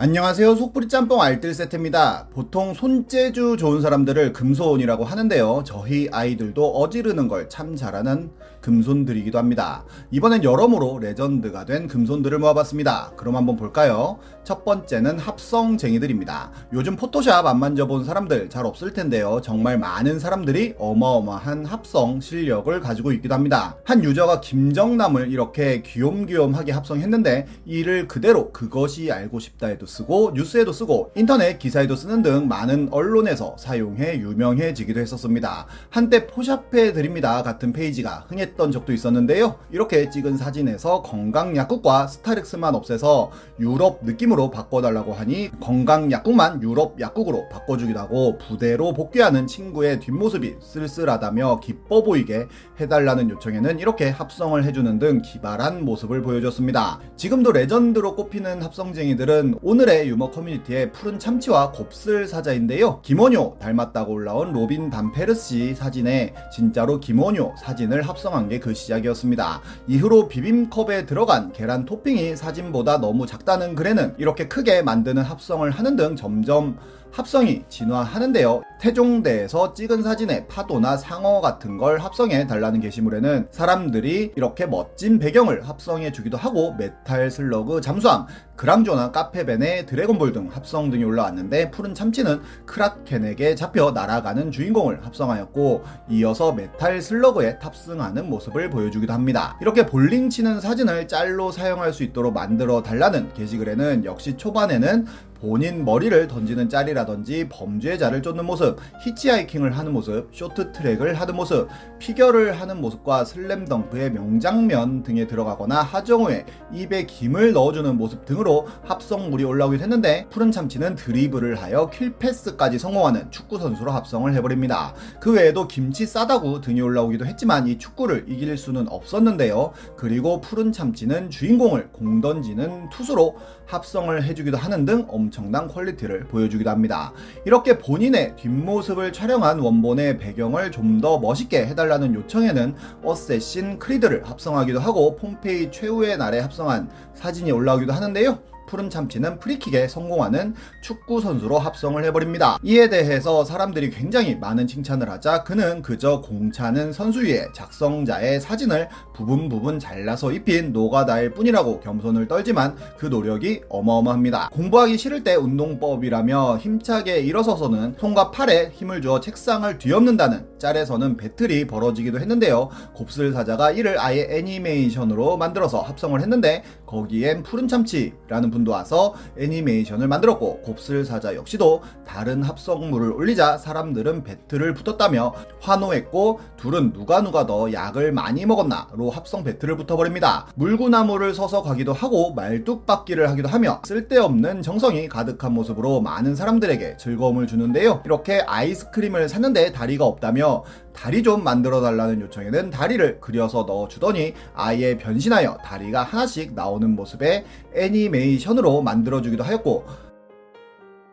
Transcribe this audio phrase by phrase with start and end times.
[0.00, 0.54] 안녕하세요.
[0.54, 2.28] 속풀이 짬뽕 알뜰 세트입니다.
[2.32, 5.64] 보통 손재주 좋은 사람들을 금손이라고 하는데요.
[5.66, 8.30] 저희 아이들도 어지르는 걸 참 잘하는
[8.60, 9.84] 금손들이기도 합니다.
[10.12, 13.12] 이번엔 여러모로 레전드가 된 금손들을 모아봤습니다.
[13.16, 14.18] 그럼 한번 볼까요?
[14.48, 16.50] 첫 번째는 합성쟁이들입니다.
[16.72, 19.42] 요즘 포토샵 안 만져본 사람들 잘 없을 텐데요.
[19.44, 23.76] 정말 많은 사람들이 어마어마한 합성 실력을 가지고 있기도 합니다.
[23.84, 31.58] 한 유저가 김정남을 이렇게 귀염귀염하게 합성했는데 이를 그대로 그것이 알고 싶다에도 쓰고 뉴스에도 쓰고 인터넷
[31.58, 35.66] 기사에도 쓰는 등 많은 언론에서 사용해 유명해지기도 했었습니다.
[35.90, 39.56] 한때 포샵해 드립니다 같은 페이지가 흥했던 적도 있었는데요.
[39.70, 43.30] 이렇게 찍은 사진에서 건강약국과 스타렉스만 없애서
[43.60, 50.56] 유럽 느낌으로 약국으로 바꿔달라고 하니 건강 약국만 유럽 약국으로 바꿔주기도 하고 부대로 복귀하는 친구의 뒷모습이
[50.60, 52.46] 쓸쓸하다며 기뻐 보이게
[52.80, 57.00] 해달라는 요청에는 이렇게 합성을 해주는 등 기발한 모습을 보여줬습니다.
[57.16, 63.00] 지금도 레전드로 꼽히는 합성쟁이들은 오늘의 유머 커뮤니티의 푸른 참치와 곱슬 사자인데요.
[63.02, 69.62] 김원효 닮았다고 올라온 로빈 반 페르시 사진에 진짜로 김원효 사진을 합성한 게 그 시작이었습니다.
[69.86, 76.16] 이후로 비빔컵에 들어간 계란 토핑이 사진보다 너무 작다는 글에는 이렇게 크게 만드는 합성을 하는 등
[76.16, 76.78] 점점
[77.12, 78.62] 합성이 진화하는데요.
[78.80, 86.12] 태종대에서 찍은 사진에 파도나 상어 같은 걸 합성해 달라는 게시물에는 사람들이 이렇게 멋진 배경을 합성해
[86.12, 93.54] 주기도 하고 메탈 슬러그 잠수함, 그랑조나 카페베네 드래곤볼 등 합성 등이 올라왔는데 푸른 참치는 크라켄에게
[93.54, 99.56] 잡혀 날아가는 주인공을 합성하였고 이어서 메탈 슬러그에 탑승하는 모습을 보여주기도 합니다.
[99.60, 105.06] 이렇게 볼링 치는 사진을 짤로 사용할 수 있도록 만들어 달라는 게시글에는 역시 초반에는
[105.40, 108.67] 본인 머리를 던지는 짤이라든지 범죄자를 쫓는 모습,
[109.02, 117.06] 히치하이킹을 하는 모습, 쇼트트랙을 하는 모습, 피겨를 하는 모습과 슬램덩크의 명장면 등에 들어가거나 하정우의 입에
[117.06, 123.90] 김을 넣어주는 모습 등으로 합성물이 올라오기도 했는데 푸른 참치는 드리블을 하여 킬패스까지 성공하는 축구 선수로
[123.92, 124.94] 합성을 해버립니다.
[125.20, 129.72] 그 외에도 김치 싸다구 등이 올라오기도 했지만 이 축구를 이길 수는 없었는데요.
[129.96, 133.36] 그리고 푸른 참치는 주인공을 공 던지는 투수로
[133.66, 137.12] 합성을 해주기도 하는 등 엄청난 퀄리티를 보여주기도 합니다.
[137.44, 142.74] 이렇게 본인의 뒷 모습을 촬영한 원본의 배경을 좀 더 멋있게 해달라는 요청에는
[143.04, 148.38] 어쌔신 크리드를 합성하기도 하고 폼페이 최후의 날에 합성한 사진이 올라오기도 하는데요.
[148.68, 152.58] 푸른 참치는 프리킥에 성공하는 축구 선수로 합성을 해버립니다.
[152.62, 159.48] 이에 대해서 사람들이 굉장히 많은 칭찬을 하자 그는 그저 공차는 선수 위에 작성자의 사진을 부분
[159.48, 164.50] 부분 잘라서 입힌 노가다일 뿐이라고 겸손을 떨지만 그 노력이 어마어마합니다.
[164.52, 172.20] 공부하기 싫을 때 운동법이라며 힘차게 일어서서는 손과 팔에 힘을 주어 책상을 뒤엎는다는 짤에서는 배틀이 벌어지기도
[172.20, 172.68] 했는데요.
[172.94, 180.60] 곱슬 사자가 이를 아예 애니메이션으로 만들어서 합성을 했는데 거기엔 푸른 참치라는 분도 와서 애니메이션을 만들었고
[180.62, 188.12] 곱슬 사자 역시도 다른 합성물을 올리자 사람들은 배틀을 붙었다며 환호했고 둘은 누가 누가 더 약을
[188.12, 190.46] 많이 먹었나로 합성 배틀을 붙어버립니다.
[190.56, 198.02] 물구나무를 서서 가기도 하고 말뚝박기를 하기도 하며 쓸데없는 정성이 가득한 모습으로 많은 사람들에게 즐거움을 주는데요.
[198.04, 200.64] 이렇게 아이스크림을 샀는데 다리가 없다며
[201.00, 208.82] 다리 좀 만들어 달라는 요청에는 다리를 그려서 넣어주더니 아예 변신하여 다리가 하나씩 나오는 모습의 애니메이션으로
[208.82, 209.86] 만들어주기도 하였고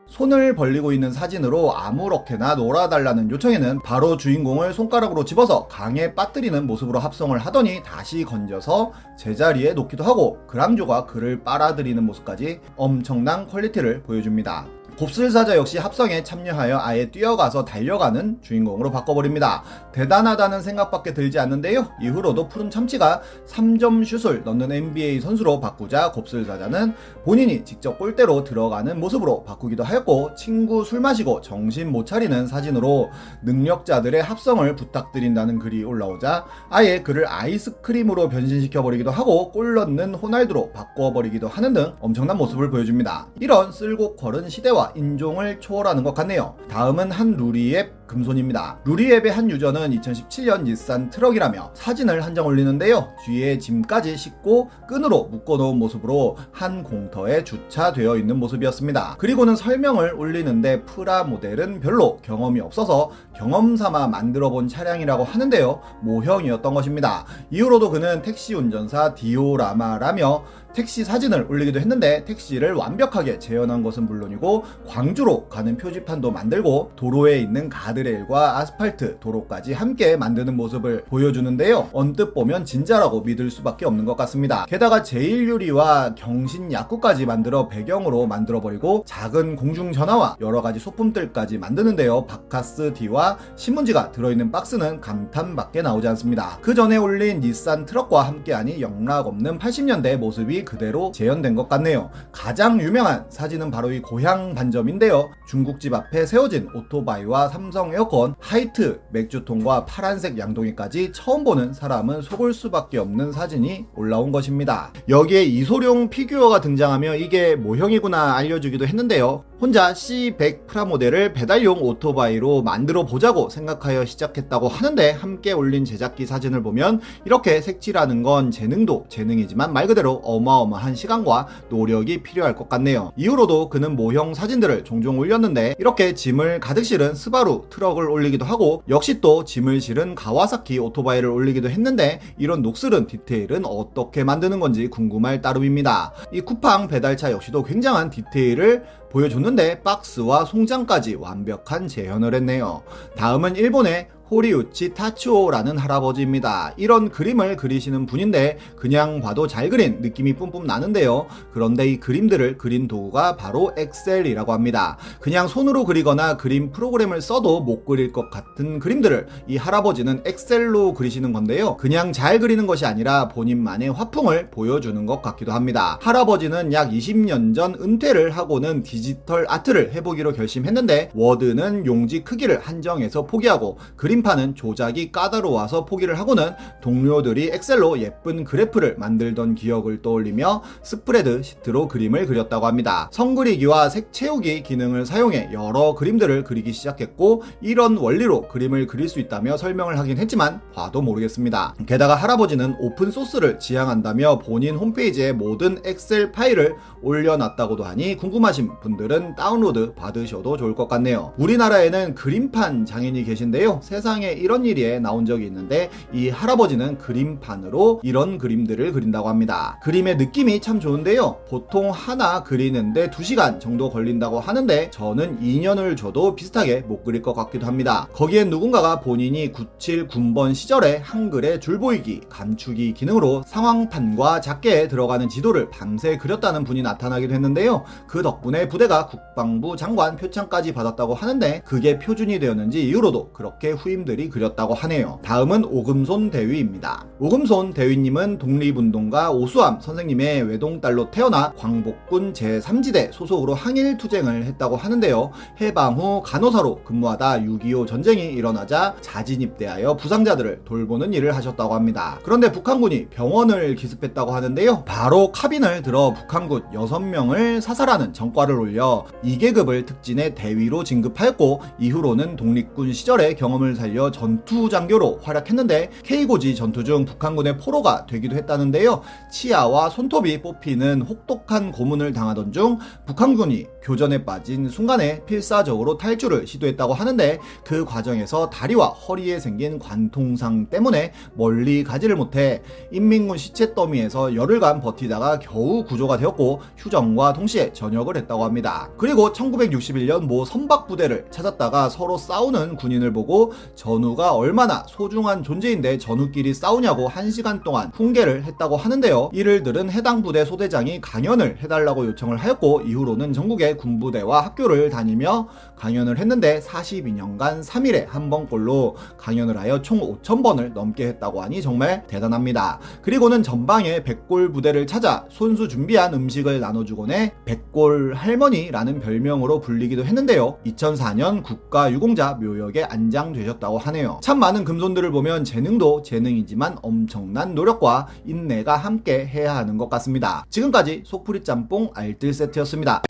[0.08, 7.38] 손을 벌리고 있는 사진으로 아무렇게나 놀아달라는 요청에는 바로 주인공을 손가락으로 집어서 강에 빠뜨리는 모습으로 합성을
[7.38, 14.66] 하더니 다시 건져서 제자리에 놓기도 하고 그랑조가 그를 빨아들이는 모습까지 엄청난 퀄리티를 보여줍니다.
[14.98, 19.62] 곱슬사자 역시 합성에 참여하여 아예 뛰어가서 달려가는 주인공으로 바꿔버립니다.
[19.92, 21.88] 대단하다는 생각밖에 들지 않는데요.
[22.02, 26.94] 이후로도 푸른 참치가 3점 슛을 넣는 NBA 선수로 바꾸자 곱슬사자는
[27.26, 33.10] 본인이 직접 골대로 들어가는 모습으로 바꾸기도 하였고 친구 술 마시고 정신 못 차리는 사진으로
[33.44, 41.74] 능력자들의 합성을 부탁드린다는 글이 올라오자 아예 그를 아이스크림으로 변신시켜버리기도 하고 골 넣는 호날두로 바꿔버리기도 하는
[41.74, 43.28] 등 엄청난 모습을 보여줍니다.
[43.42, 46.56] 이런 쓸고퀄은 시대와 인종을 초월하는 것 같네요.
[46.70, 48.80] 다음은 한 루리웹의 금손입니다.
[48.86, 53.14] 루리웹의 한 유저는 2017년 닛산 트럭이라며 사진을 한 장 올리는데요.
[53.24, 59.16] 뒤에 짐까지 싣고 끈으로 묶어놓은 모습으로 한 공터에 주차되어 있는 모습이었습니다.
[59.18, 65.80] 그리고는 설명을 올리는데 프라 모델은 별로 경험이 없어서 경험 삼아 만들어 본 차량이라고 하는데요.
[66.02, 67.26] 모형이었던 것입니다.
[67.52, 70.44] 이후로도 그는 택시 운전사 디오라마라며
[70.74, 77.70] 택시 사진을 올리기도 했는데 택시를 완벽하게 재현한 것은 물론이고 광주로 가는 표지판도 만들고 도로에 있는
[77.70, 81.90] 가드 가드레일과 아스팔트, 도로까지 함께 만드는 모습을 보여주는데요.
[81.94, 84.66] 언뜻 보면 진짜라고 믿을 수밖에 없는 것 같습니다.
[84.68, 92.26] 게다가 제일유리와 경신 약국까지 만들어 배경으로 만들어버리고 작은 공중전화와 여러가지 소품들까지 만드는데요.
[92.26, 96.60] 박카스 D와 신문지가 들어있는 박스는 감탄밖에 나오지 않습니다.
[96.62, 102.10] 그 전에 올린 닛산 트럭과 함께하니 영락없는 80년대 모습이 그대로 재현된 것 같네요.
[102.32, 105.30] 가장 유명한 사진은 바로 이 고향 반점인데요.
[105.48, 112.98] 중국집 앞에 세워진 오토바이와 삼성 에어컨, 하이트 맥주통과 파란색 양동이까지 처음 보는 사람은 속을 수밖에
[112.98, 114.92] 없는 사진이 올라온 것입니다.
[115.10, 119.44] 여기에 이소룡 피규어가 등장하며 이게 모형이구나 알려주기도 했는데요.
[119.62, 127.00] 혼다 C100 프라모델을 배달용 오토바이로 만들어 보자고 생각하여 시작했다고 하는데 함께 올린 제작기 사진을 보면
[127.24, 133.14] 이렇게 색칠하는 건 재능도 재능이지만 말 그대로 어마어마한 시간과 노력이 필요할 것 같네요.
[133.16, 139.20] 이후로도 그는 모형 사진들을 종종 올렸는데 이렇게 짐을 가득 실은 스바루 트럭을 올리기도 하고 역시
[139.20, 146.14] 또 짐을 실은 가와사키 오토바이를 올리기도 했는데 이런 녹슬은 디테일은 어떻게 만드는 건지 궁금할 따름입니다.
[146.32, 152.84] 이 쿠팡 배달차 역시도 굉장한 디테일을 보여줬는데 박스와 송장까지 완벽한 재현을 했네요.
[153.18, 156.74] 다음은 일본의 호리우치 타츠오라는 할아버지입니다.
[156.78, 161.28] 이런 그림을 그리시는 분인데 그냥 봐도 잘 그린 느낌이 뿜뿜 나는데요.
[161.54, 164.98] 그런데 이 그림들을 그린 도구가 바로 엑셀이라고 합니다.
[165.20, 171.32] 그냥 손으로 그리거나 그림 프로그램을 써도 못 그릴 것 같은 그림들을 이 할아버지는 엑셀로 그리시는
[171.32, 171.78] 건데요.
[171.78, 176.00] 그냥 잘 그리는 것이 아니라 본인만의 화풍을 보여주는 것 같기도 합니다.
[176.02, 183.78] 할아버지는 약 20년 전 은퇴를 하고는 디지털 아트를 해보기로 결심했는데 워드는 용지 크기를 한정해서 포기하고
[183.96, 186.52] 그림 그림판은 조작이 까다로워서 포기를 하고는
[186.82, 193.10] 동료들이 엑셀로 예쁜 그래프를 만들던 기억을 떠올리며 스프레드 시트로 그림을 그렸다고 합니다.
[193.12, 199.58] 선그리기와 색 채우기 기능을 사용해 여러 그림들을 그리기 시작했고 이런 원리로 그림을 그릴 수 있다며
[199.58, 201.76] 설명을 하긴 했지만 봐도 모르겠습니다.
[201.86, 209.94] 게다가 할아버지는 오픈 소스를 지향한다며 본인 홈페이지에 모든 엑셀 파일을 올려놨다고도 하니 궁금하신 분들은 다운로드
[209.94, 211.34] 받으셔도 좋을 것 같네요.
[211.38, 213.82] 우리나라에는 그림판 장인이 계신데요.
[213.84, 219.80] 세상에 이런 일이 나온 적이 있는데 이 할아버지는 그림판으로 이런 그림들을 그린다고 합니다.
[219.82, 221.40] 그림의 느낌이 참 좋은데요.
[221.50, 227.66] 보통 하나 그리는데 2시간 정도 걸린다고 하는데 저는 2년을 줘도 비슷하게 못 그릴 것 같기도
[227.66, 228.08] 합니다.
[228.14, 235.70] 거기에 누군가가 본인이 97 군번 시절에 한글의 줄 보이기, 감추기 기능으로 상황판과 작게 들어가는 지도를
[235.72, 237.84] 밤새 그렸다는 분이 나타나기도 했는데요.
[238.08, 244.30] 그 덕분에 부대가 국방부 장관 표창까지 받았다고 하는데 그게 표준이 되었는지 이후로도 그렇게 후임 들이
[244.30, 245.20] 그렸다고 하네요.
[245.24, 247.06] 다음은 오금손 대위입니다.
[247.20, 255.32] 오금손 대위님은 독립운동가 오수암 선생님의 외동딸로 태어나 광복군 제3지대 소속으로 항일 투쟁을 했다고 하는데요.
[255.62, 262.20] 해방 후 간호사로 근무하다 6.25 전쟁이 일어나자 자진입대하여 부상자들을 돌보는 일을 하셨다고 합니다.
[262.24, 264.84] 그런데 북한군이 병원을 기습했다고 하는데요.
[264.86, 273.36] 바로 카빈을 들어 북한군 6명을 사살하는 전과를 올려 2계급을 특진해 대위로 진급하였고 이후로는 독립군 시절에
[273.36, 279.02] 경험을 살려 전투 장교로 활약했는데 K고지 전투 중 북한군의 포로가 되기도 했다는데요.
[279.32, 287.40] 치아와 손톱이 뽑히는 혹독한 고문을 당하던 중 북한군이 교전에 빠진 순간에 필사적으로 탈출을 시도했다고 하는데
[287.64, 295.38] 그 과정에서 다리와 허리에 생긴 관통상 때문에 멀리 가지를 못해 인민군 시체 더미에서 열흘간 버티다가
[295.38, 298.90] 겨우 구조가 되었고 휴정과 동시에 전역을 했다고 합니다.
[298.98, 306.56] 그리고 1961년 모 선박 부대를 찾았다가 서로 싸우는 군인을 보고 전우가 얼마나 소중한 존재인데 전우끼리
[306.56, 309.30] 싸우냐고 1시간 동안 훈계를 했다고 하는데요.
[309.32, 315.48] 이를 들은 해당 부대 소대장이 강연을 해달라고 요청을 하였고 이후로는 전국 의 군부대와 학교를 다니며
[315.76, 322.80] 강연을 했는데 42년간 3일에 한 번꼴로 강연을 하여 총 5,000번을 넘게 했다고 하니 정말 대단합니다.
[323.02, 330.58] 그리고는 전방에 백골 부대를 찾아 손수 준비한 음식을 나눠주곤 해 백골 할머니라는 별명으로 불리기도 했는데요.
[330.66, 334.20] 2004년 국가 유공자 묘역에 안장되셨다고 하네요.
[334.22, 340.46] 참 많은 금손들을 보면 재능도 재능이지만 엄청난 노력과 인내가 함께 해야 하는 것 같습니다.
[340.50, 343.02] 지금까지 속풀이 짬뽕 알뜰 세트였습니다.